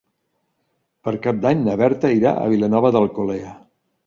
Per 1.07 1.13
Cap 1.25 1.43
d'Any 1.43 1.61
na 1.67 1.75
Berta 1.83 2.11
irà 2.21 2.33
a 2.39 2.49
Vilanova 2.55 2.93
d'Alcolea. 2.97 3.55